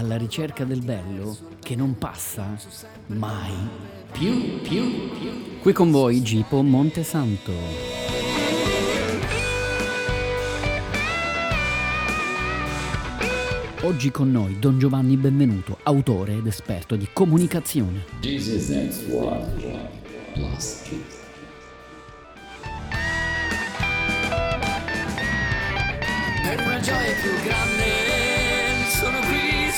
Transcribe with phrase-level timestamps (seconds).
[0.00, 2.56] alla ricerca del bello che non passa
[3.08, 3.52] mai
[4.10, 5.58] più, più, più.
[5.60, 7.52] Qui con voi Gipo Montesanto.
[13.82, 18.04] Oggi con noi Don Giovanni Benvenuto, autore ed esperto di comunicazione.
[18.20, 19.90] Jesus next one,
[20.32, 21.18] plus kids.
[26.42, 28.09] Per una gioia più grande,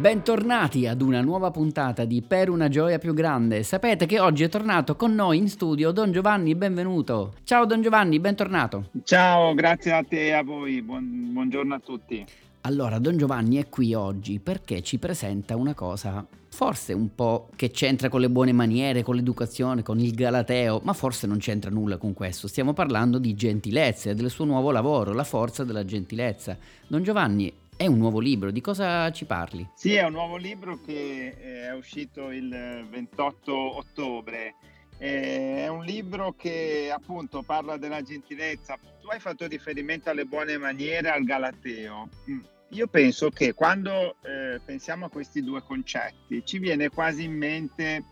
[0.00, 3.62] Bentornati ad una nuova puntata di Per una gioia più grande.
[3.62, 7.34] Sapete che oggi è tornato con noi in studio Don Giovanni, benvenuto.
[7.44, 8.88] Ciao Don Giovanni, bentornato.
[9.04, 12.24] Ciao, grazie a te e a voi, Buon- buongiorno a tutti.
[12.62, 17.70] Allora, Don Giovanni è qui oggi perché ci presenta una cosa, forse un po' che
[17.70, 21.98] c'entra con le buone maniere, con l'educazione, con il galateo, ma forse non c'entra nulla
[21.98, 22.48] con questo.
[22.48, 26.56] Stiamo parlando di gentilezza e del suo nuovo lavoro, La forza della gentilezza.
[26.86, 29.66] Don Giovanni, è un nuovo libro, di cosa ci parli?
[29.74, 34.54] Sì, è un nuovo libro che eh, è uscito il 28 ottobre.
[34.98, 38.78] Eh, È un libro che appunto parla della gentilezza.
[39.00, 42.10] Tu hai fatto riferimento alle buone maniere, al Galateo.
[42.30, 42.40] Mm.
[42.72, 48.04] Io penso che quando eh, pensiamo a questi due concetti ci viene quasi in mente,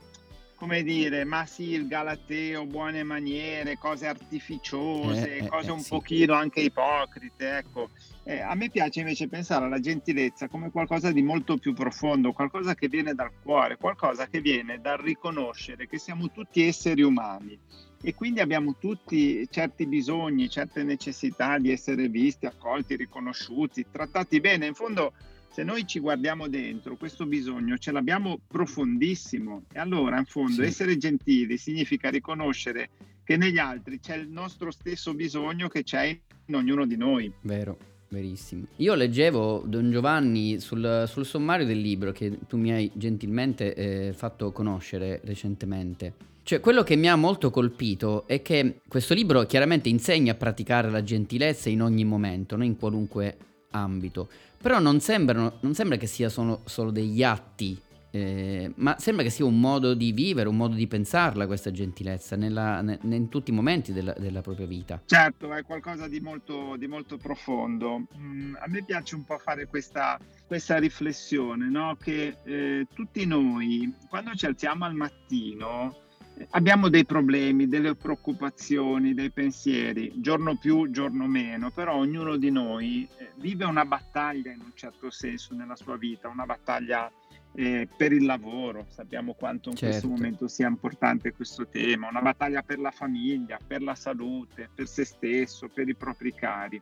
[0.59, 5.81] come dire, ma sì, il Galateo, buone maniere, cose artificiose, Eh, eh, cose eh, un
[5.81, 5.89] sì.
[5.91, 7.91] pochino anche ipocrite, ecco.
[8.25, 12.75] Eh, a me piace invece pensare alla gentilezza come qualcosa di molto più profondo, qualcosa
[12.75, 17.59] che viene dal cuore, qualcosa che viene dal riconoscere che siamo tutti esseri umani
[18.03, 24.67] e quindi abbiamo tutti certi bisogni, certe necessità di essere visti, accolti, riconosciuti, trattati bene.
[24.67, 25.13] In fondo,
[25.51, 30.63] se noi ci guardiamo dentro, questo bisogno ce l'abbiamo profondissimo e allora in fondo Sì.
[30.63, 32.91] essere gentili significa riconoscere
[33.25, 37.31] che negli altri c'è il nostro stesso bisogno che c'è in ognuno di noi.
[37.43, 37.77] Vero,
[38.09, 38.67] verissimo.
[38.77, 44.13] Io leggevo Don Giovanni sul, sul sommario del libro che tu mi hai gentilmente eh,
[44.15, 46.15] fatto conoscere recentemente.
[46.43, 50.89] Cioè, quello che mi ha molto colpito è che questo libro chiaramente insegna a praticare
[50.91, 52.65] la gentilezza in ogni momento, no?
[52.65, 53.37] in qualunque
[53.73, 54.31] ambito.
[54.61, 57.81] Però non, sembrano, non sembra che sia solo, solo degli atti,
[58.11, 62.37] eh, ma sembra che sia un modo di vivere, un modo di pensarla questa gentilezza
[62.37, 65.01] nella- ne- in tutti i momenti della, della propria vita.
[65.05, 68.07] Certo, è qualcosa di molto, di molto profondo.
[68.17, 71.97] Mm, a me piace un po' fare questa, questa riflessione, no?
[72.01, 76.07] che eh, tutti noi, quando ci alziamo al mattino,
[76.51, 83.09] abbiamo dei problemi, delle preoccupazioni, dei pensieri, giorno più, giorno meno, però ognuno di noi
[83.19, 87.11] eh, vive una battaglia in un certo senso nella sua vita, una battaglia
[87.55, 90.09] eh, per il lavoro, sappiamo quanto in questo Certo.
[90.09, 95.05] momento sia importante questo tema, una battaglia per la famiglia, per la salute, per se
[95.05, 96.81] stesso, per i propri cari.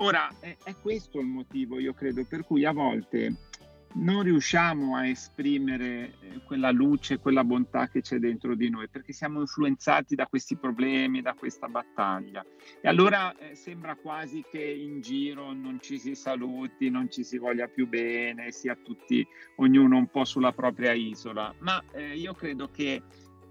[0.00, 3.34] Ora, è, è questo il motivo, io credo, per cui a volte
[3.98, 9.12] non riusciamo a esprimere eh, quella luce, quella bontà che c'è dentro di noi, perché
[9.12, 12.44] siamo influenzati da questi problemi, da questa battaglia.
[12.80, 17.38] E allora eh, sembra quasi che in giro non ci si saluti, non ci si
[17.38, 19.26] voglia più bene, sia tutti,
[19.56, 21.52] ognuno un po' sulla propria isola.
[21.58, 23.02] Ma eh, io credo che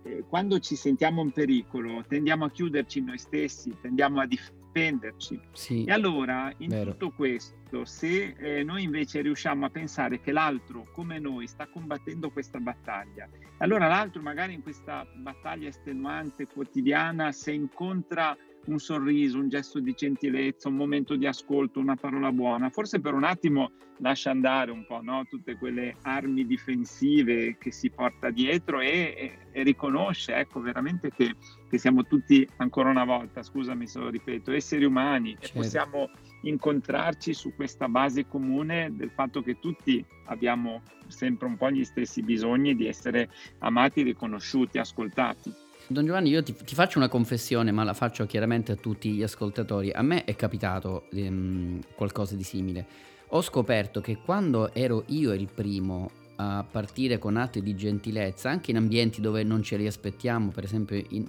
[0.07, 5.39] eh, quando ci sentiamo in pericolo tendiamo a chiuderci noi stessi, tendiamo a difenderci.
[5.51, 5.83] Sì.
[5.83, 6.91] E allora in Vero.
[6.91, 12.29] tutto questo, se eh, noi invece riusciamo a pensare che l'altro, come noi, sta combattendo
[12.29, 13.27] questa battaglia,
[13.57, 18.37] allora l'altro magari in questa battaglia estenuante, quotidiana, se incontra
[18.67, 23.13] un sorriso, un gesto di gentilezza, un momento di ascolto, una parola buona, forse per
[23.13, 25.25] un attimo lascia andare un po' no?
[25.27, 28.87] tutte quelle armi difensive che si porta dietro e,
[29.17, 31.35] e- e riconosce ecco, veramente che,
[31.67, 35.59] che siamo tutti, ancora una volta, scusami se lo ripeto, esseri umani e Certo.
[35.59, 36.09] possiamo
[36.41, 42.21] incontrarci su questa base comune del fatto che tutti abbiamo sempre un po' gli stessi
[42.21, 43.29] bisogni di essere
[43.59, 45.51] amati, riconosciuti, ascoltati.
[45.89, 49.23] Don Giovanni, io ti, ti faccio una confessione, ma la faccio chiaramente a tutti gli
[49.23, 49.89] ascoltatori.
[49.91, 52.85] A me è capitato ehm, qualcosa di simile.
[53.29, 58.71] ho scoperto che quando ero io il primo a partire con atti di gentilezza, anche
[58.71, 61.25] in ambienti dove non ce li aspettiamo, per esempio in,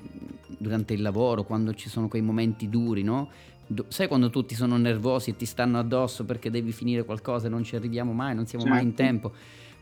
[0.59, 3.31] durante il lavoro, quando ci sono quei momenti duri, no?
[3.67, 7.51] Do, sai quando tutti sono nervosi e ti stanno addosso perché devi finire qualcosa e
[7.51, 8.79] non ci arriviamo mai, non siamo certo.
[8.79, 9.13] mai in certo.
[9.13, 9.33] tempo.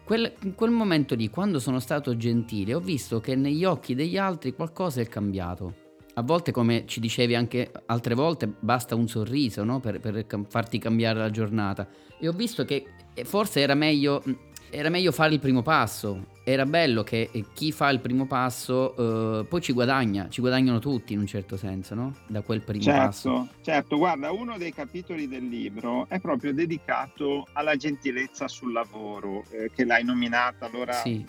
[0.07, 4.17] Quel, in quel momento lì, quando sono stato gentile, ho visto che negli occhi degli
[4.17, 5.75] altri qualcosa è cambiato.
[6.15, 9.81] A volte, come ci dicevi anche altre volte, basta un sorriso no?
[9.81, 11.89] per, per farti cambiare la giornata.
[12.21, 14.23] E ho visto che eh, forse era meglio
[14.71, 16.35] era meglio fare il primo passo.
[16.45, 21.13] Era bello che chi fa il primo passo eh, poi ci guadagna, ci guadagnano tutti
[21.13, 22.15] in un certo senso, no?
[22.29, 23.49] Da quel primo certo, passo.
[23.63, 29.73] Certo, guarda, uno dei capitoli del libro è proprio dedicato alla gentilezza sul lavoro, eh,
[29.75, 31.27] che l'hai nominata, allora sì.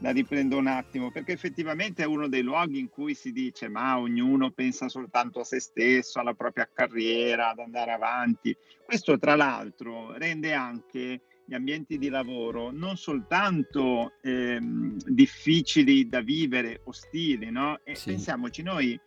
[0.00, 3.98] la riprendo un attimo, perché effettivamente è uno dei luoghi in cui si dice ma
[3.98, 8.54] ognuno pensa soltanto a se stesso, alla propria carriera, ad andare avanti.
[8.84, 16.82] Questo tra l'altro rende anche gli ambienti di lavoro non soltanto ehm, difficili da vivere,
[16.84, 17.80] ostili, no?
[17.84, 18.10] E sì.
[18.10, 19.00] pensiamoci, noi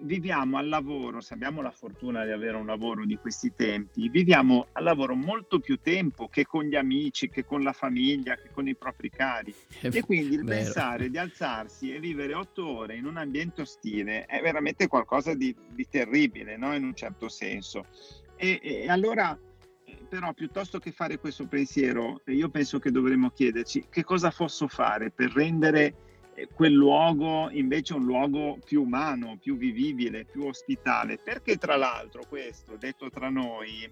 [0.00, 4.66] viviamo al lavoro, se abbiamo la fortuna di avere un lavoro di questi tempi, viviamo
[4.72, 8.68] al lavoro molto più tempo che con gli amici, che con la famiglia, che con
[8.68, 9.54] i propri cari.
[9.80, 10.62] e quindi il vero.
[10.62, 15.56] pensare di alzarsi e vivere otto ore in un ambiente ostile è veramente qualcosa di,
[15.70, 16.74] di terribile, no?
[16.74, 17.86] in un certo senso.
[18.36, 19.36] E, e allora
[20.08, 25.10] però piuttosto che fare questo pensiero, io penso che dovremmo chiederci che cosa posso fare
[25.10, 25.94] per rendere
[26.34, 32.22] eh, quel luogo invece un luogo più umano, più vivibile, più ospitale, perché tra l'altro
[32.28, 33.90] questo, detto tra noi,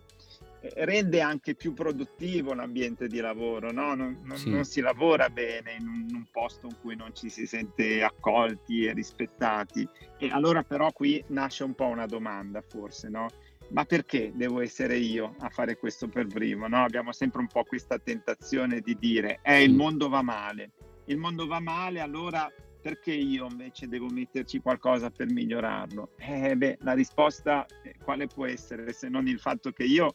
[0.61, 3.95] eh, rende anche più produttivo l'ambiente di lavoro, no?
[3.95, 4.51] non, non, sì.
[4.51, 8.03] non, si lavora bene in un, in un, posto in cui non ci si sente
[8.03, 9.87] accolti e rispettati.
[10.19, 13.29] E allora però qui nasce un po' una domanda forse, no?
[13.71, 16.69] Ma perché devo essere io a fare questo per primo?
[16.69, 16.85] No?
[16.85, 20.73] Abbiamo sempre un po' questa tentazione di dire, eh, il mondo va male,
[21.07, 26.13] il mondo va male, allora perché io invece devo metterci qualcosa per migliorarlo?
[26.19, 30.15] Eh, beh, la risposta eh, quale può essere se non il fatto che io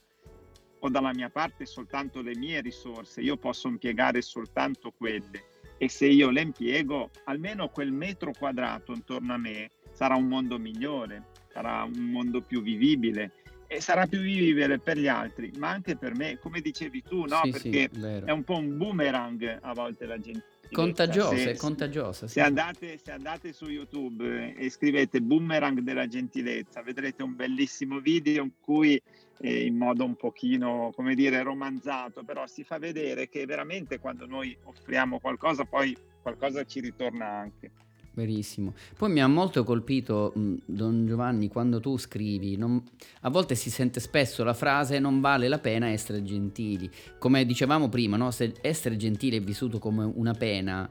[0.80, 6.06] ho dalla mia parte soltanto le mie risorse, io posso impiegare soltanto quelle e se
[6.08, 11.84] io le impiego, almeno quel metro quadrato intorno a me sarà un mondo migliore, sarà
[11.84, 13.34] un mondo più vivibile
[13.72, 17.40] e sarà più vivibile per gli altri, ma anche per me, come dicevi tu, no?
[17.46, 20.44] Sì, Perché sì, è un po' un boomerang a volte la gente.
[20.74, 22.28] Contagiosa, se, è contagiosa.
[22.28, 22.34] Sì.
[22.34, 28.44] Se, andate, se, andate, su YouTube e scrivete boomerang della gentilezza, vedrete un bellissimo video
[28.44, 29.02] in cui
[29.40, 34.26] eh, in modo un pochino, come dire, romanzato, però si fa vedere che veramente quando
[34.26, 37.72] noi offriamo qualcosa, poi qualcosa ci ritorna anche.
[38.14, 38.74] Verissimo.
[38.98, 40.34] Poi mi ha molto colpito,
[40.66, 42.84] Don Giovanni, quando tu scrivi, non,
[43.22, 46.90] a volte si sente spesso la frase non vale la pena essere gentili.
[47.18, 48.30] Come dicevamo prima, no?
[48.32, 50.90] se essere gentile è vissuto come una pena,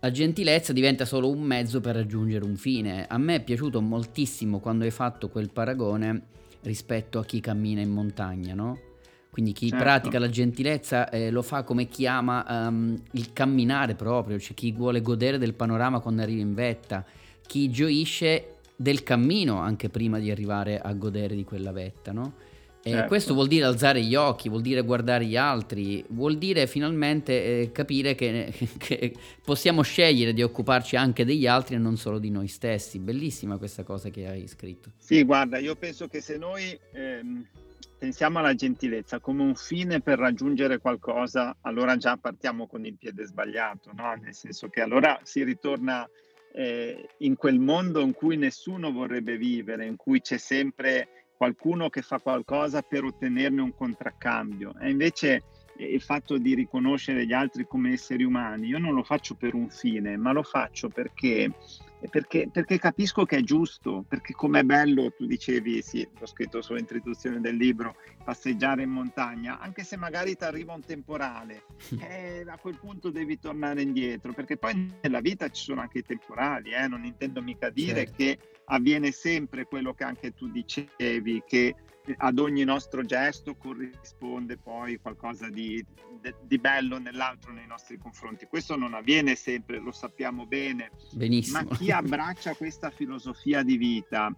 [0.00, 3.06] la gentilezza diventa solo un mezzo per raggiungere un fine.
[3.06, 6.22] A me è piaciuto moltissimo quando hai fatto quel paragone
[6.62, 8.89] rispetto a chi cammina in montagna, no?
[9.30, 9.84] Quindi chi certo.
[9.84, 14.72] pratica la gentilezza eh, lo fa come chi ama um, il camminare proprio, cioè chi
[14.72, 17.04] vuole godere del panorama quando arriva in vetta,
[17.46, 22.34] chi gioisce del cammino anche prima di arrivare a godere di quella vetta, no?
[22.82, 23.08] E certo.
[23.08, 27.72] questo vuol dire alzare gli occhi, vuol dire guardare gli altri, vuol dire finalmente eh,
[27.72, 29.12] capire che, che,
[29.44, 32.98] possiamo scegliere di occuparci anche degli altri e non solo di noi stessi.
[32.98, 34.92] Bellissima questa cosa che hai scritto.
[34.96, 37.46] Sì, guarda, io penso che se noi ehm,
[38.00, 43.26] pensiamo alla gentilezza come un fine per raggiungere qualcosa, allora già partiamo con il piede
[43.26, 44.14] sbagliato, no?
[44.14, 46.08] nel senso che allora si ritorna
[46.54, 52.00] eh, in quel mondo in cui nessuno vorrebbe vivere, in cui c'è sempre qualcuno che
[52.00, 54.72] fa qualcosa per ottenerne un contraccambio.
[54.80, 55.42] E invece
[55.76, 59.52] eh, il fatto di riconoscere gli altri come esseri umani, io non lo faccio per
[59.52, 61.52] un fine, ma lo faccio perché
[62.08, 67.40] perché, perché, capisco che è giusto, perché com'è bello, tu dicevi, sì, l'ho scritto sull'introduzione
[67.40, 71.64] del libro, passeggiare in montagna, anche se magari ti arriva un temporale,
[72.00, 76.04] eh, a quel punto devi tornare indietro, perché poi nella vita ci sono anche i
[76.04, 76.88] temporali, eh?
[76.88, 78.12] non intendo mica dire certo.
[78.16, 81.74] che avviene sempre quello che anche tu dicevi, che
[82.16, 85.84] ad ogni nostro gesto corrisponde poi qualcosa di,
[86.42, 88.46] di, bello nell'altro nei nostri confronti.
[88.46, 90.90] Questo non avviene sempre, lo sappiamo bene.
[91.12, 91.62] Benissimo.
[91.62, 94.34] Ma chi abbraccia questa filosofia di vita,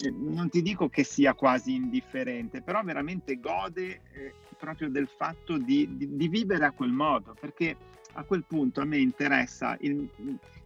[0.00, 5.56] eh, non ti dico che sia quasi indifferente, però veramente gode eh, proprio del fatto
[5.56, 7.76] di, di, di, vivere a quel modo, perché
[8.18, 10.08] a quel punto a me interessa il,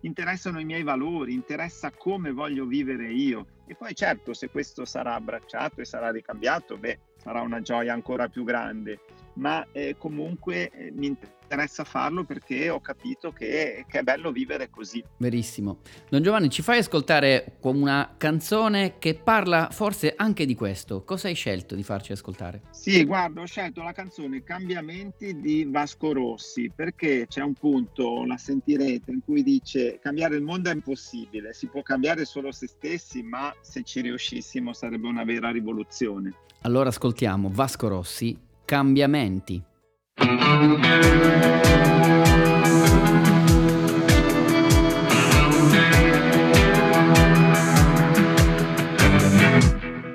[0.01, 3.47] interessano i miei valori, interessa come voglio vivere io.
[3.67, 8.29] E poi certo, se questo sarà abbracciato e sarà ricambiato, beh, sarà una gioia ancora
[8.29, 9.01] più grande.
[9.35, 11.41] ma eh, comunque eh, mi interessa
[11.85, 15.03] farlo perché ho capito che, che, è bello vivere così.
[15.19, 15.79] Verissimo.
[16.09, 21.05] Don Giovanni, ci fai ascoltare una canzone che parla forse anche di questo.
[21.05, 22.63] Cosa hai scelto di farci ascoltare?
[22.71, 28.37] Sì, guarda, ho scelto la canzone Cambiamenti di Vasco Rossi perché c'è un punto, la
[28.37, 33.23] sentirete, in cui dice cambiare il mondo è impossibile, si può cambiare solo se stessi,
[33.23, 36.35] ma se ci riuscissimo sarebbe una vera rivoluzione.
[36.63, 39.63] Allora ascoltiamo Vasco Rossi, Cambiamenti.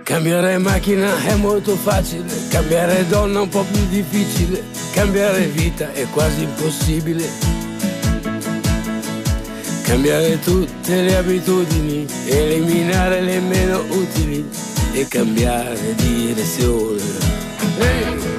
[0.03, 4.63] Cambiare macchina è molto facile, cambiare donna è un po' più difficile,
[4.93, 7.27] cambiare vita è quasi impossibile.
[9.83, 14.47] Cambiare tutte le abitudini, eliminare le meno utili
[14.93, 17.01] e cambiare direzione.
[17.79, 18.36] Hey!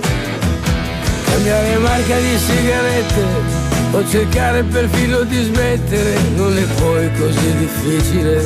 [1.38, 3.24] Cambiare marca di sigarette
[3.92, 8.42] o cercare perfino di smettere non è poi così difficile.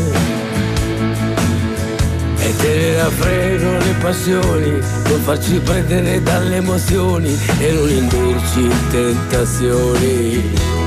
[2.38, 4.70] E tenere a freno le passioni,
[5.08, 10.81] non farci prendere dalle emozioni e non indurci in tentazioni.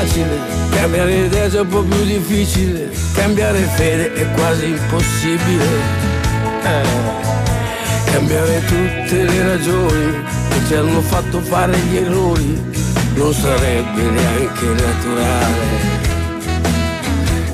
[0.00, 0.38] Facile,
[0.70, 5.64] cambiare idea è un po' più difficile, cambiare fede è quasi impossibile.
[6.62, 7.08] Eh.
[8.10, 12.60] Cambiare tutte le ragioni che ci hanno fatto fare gli errori
[13.14, 15.98] non sarebbe neanche naturale.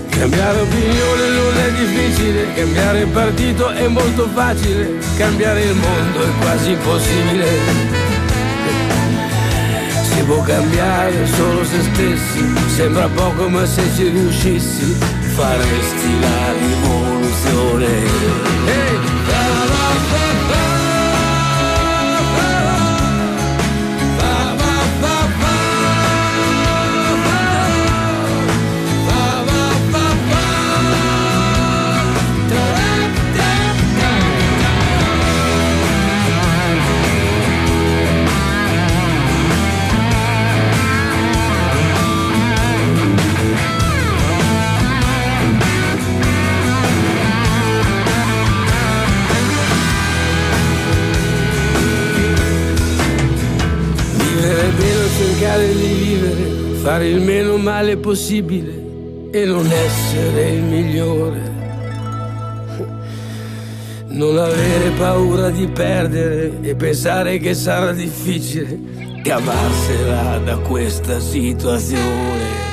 [0.08, 6.70] Cambiare opinione non è difficile, cambiare partito è molto facile, cambiare il mondo è quasi
[6.70, 8.05] impossibile
[10.26, 14.96] può cambiare solo se stessi, sembra poco ma se ci riuscissi
[15.34, 17.86] faresti la rivoluzione.
[18.66, 20.25] Hey!
[56.86, 58.70] Fare il meno male possibile
[59.32, 61.40] e non essere il migliore.
[64.06, 68.78] Non avere paura di perdere e pensare che sarà difficile
[69.20, 72.65] cavarsela da questa situazione.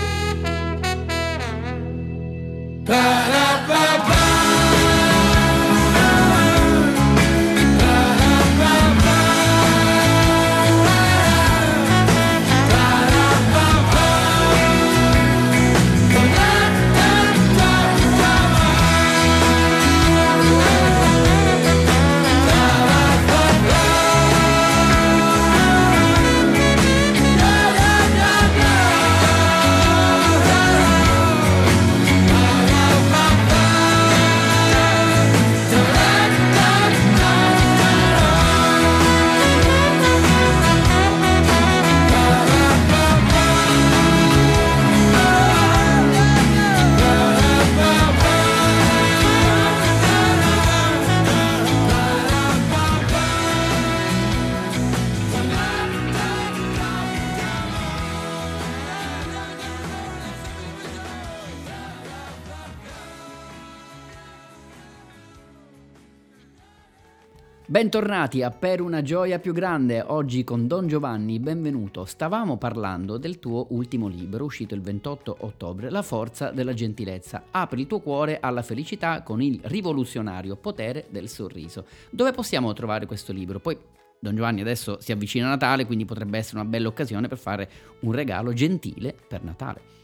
[67.74, 72.06] Bentornati a Per una gioia più grande, oggi con Don Giovanni, benvenuto.
[72.06, 77.46] Stavamo parlando del tuo ultimo libro, uscito il 28 ottobre, La forza della gentilezza.
[77.50, 81.88] Apri il tuo cuore alla felicità con il rivoluzionario potere del sorriso.
[82.12, 83.60] Dove possiamo trovare questo libro?
[83.60, 83.75] Poi
[84.20, 87.68] Don Giovanni adesso si avvicina a Natale, quindi potrebbe essere una bella occasione per fare
[88.01, 90.02] un regalo gentile per Natale.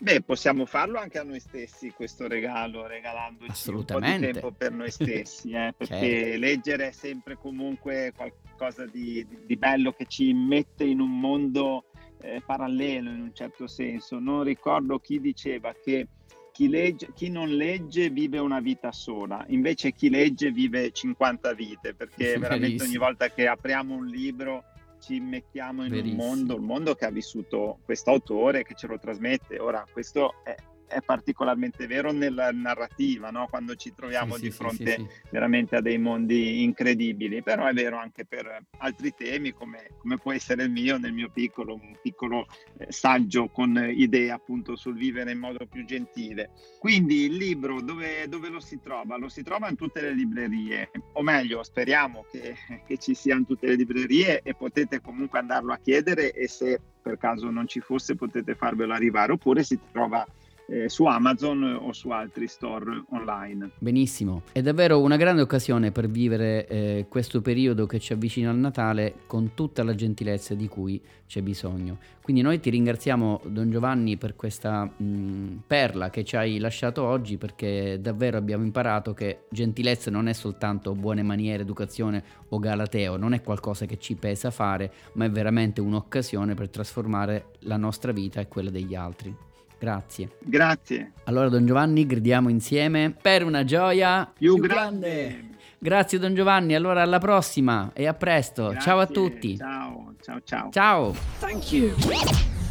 [0.00, 4.70] Beh, possiamo farlo anche a noi stessi questo regalo, regalandoci un po' di tempo per
[4.70, 6.38] noi stessi, eh, perché certo.
[6.38, 11.86] leggere è sempre comunque qualcosa di, di, bello che ci mette in un mondo
[12.20, 14.20] eh, parallelo in un certo senso.
[14.20, 16.06] Non ricordo chi diceva che
[16.52, 21.94] chi, legge, chi, non legge vive una vita sola, invece chi legge vive 50 vite,
[21.94, 24.64] perché veramente ogni volta che apriamo un libro
[24.98, 26.22] ci mettiamo in Verissimo.
[26.22, 29.58] un mondo, il mondo che ha vissuto questo autore, che ce lo trasmette.
[29.58, 30.54] Ora, questo è,
[30.88, 33.46] è particolarmente vero nella narrativa, no?
[33.48, 37.72] quando ci troviamo sì, di sì, fronte sì, veramente a dei mondi incredibili, però è
[37.72, 41.96] vero anche per altri temi come, come può essere il mio, nel mio piccolo, un
[42.02, 42.46] piccolo
[42.78, 46.50] eh, saggio con idee appunto sul vivere in modo più gentile.
[46.78, 49.16] Quindi il libro dove, dove lo si trova?
[49.16, 53.46] Lo si trova in tutte le librerie, o meglio speriamo che, che ci sia in
[53.46, 57.80] tutte le librerie e potete comunque andarlo a chiedere e se per caso non ci
[57.80, 60.26] fosse potete farvelo arrivare oppure si trova
[60.68, 63.70] eh, su Amazon o su altri store online.
[63.78, 68.56] Benissimo, è davvero una grande occasione per vivere eh, questo periodo che ci avvicina al
[68.56, 71.98] Natale con tutta la gentilezza di cui c'è bisogno.
[72.22, 77.38] Quindi noi ti ringraziamo Don Giovanni per questa mh, perla che ci hai lasciato oggi
[77.38, 83.32] perché davvero abbiamo imparato che gentilezza non è soltanto buone maniere, educazione o galateo, non
[83.32, 88.40] è qualcosa che ci pesa fare, ma è veramente un'occasione per trasformare la nostra vita
[88.40, 89.34] e quella degli altri.
[89.78, 90.30] Grazie.
[90.40, 91.12] Grazie.
[91.24, 95.08] Allora, Don Giovanni, gridiamo insieme per una gioia più, più grande.
[95.28, 95.46] grande.
[95.78, 96.74] Grazie, Don Giovanni.
[96.74, 98.68] Allora, alla prossima e a presto.
[98.68, 98.80] Grazie.
[98.80, 99.56] Ciao a tutti.
[99.56, 100.70] Ciao, ciao, ciao.
[100.70, 101.14] Ciao.
[101.38, 101.94] Thank you.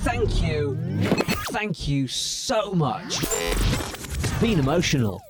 [0.04, 0.78] Thank you.
[1.52, 3.22] Thank you so much.
[3.24, 5.27] It's been emotional.